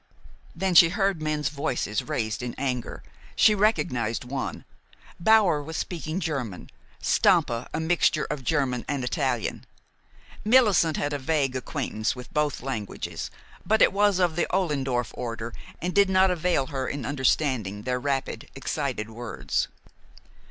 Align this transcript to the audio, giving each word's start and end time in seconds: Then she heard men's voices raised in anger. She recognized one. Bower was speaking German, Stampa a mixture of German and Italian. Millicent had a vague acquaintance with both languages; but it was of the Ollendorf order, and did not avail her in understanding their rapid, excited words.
Then 0.55 0.73
she 0.73 0.89
heard 0.89 1.21
men's 1.21 1.49
voices 1.49 2.01
raised 2.01 2.41
in 2.41 2.55
anger. 2.57 3.03
She 3.35 3.53
recognized 3.53 4.23
one. 4.25 4.65
Bower 5.19 5.61
was 5.61 5.77
speaking 5.77 6.19
German, 6.19 6.71
Stampa 6.99 7.69
a 7.71 7.79
mixture 7.79 8.23
of 8.31 8.43
German 8.43 8.83
and 8.87 9.03
Italian. 9.03 9.63
Millicent 10.43 10.97
had 10.97 11.13
a 11.13 11.19
vague 11.19 11.55
acquaintance 11.55 12.15
with 12.15 12.33
both 12.33 12.63
languages; 12.63 13.29
but 13.63 13.79
it 13.83 13.93
was 13.93 14.17
of 14.17 14.35
the 14.35 14.47
Ollendorf 14.49 15.11
order, 15.13 15.53
and 15.83 15.93
did 15.93 16.09
not 16.09 16.31
avail 16.31 16.65
her 16.73 16.87
in 16.87 17.05
understanding 17.05 17.83
their 17.83 17.99
rapid, 17.99 18.49
excited 18.55 19.07
words. 19.11 19.67